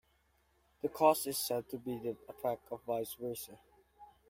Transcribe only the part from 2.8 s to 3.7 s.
vice versa.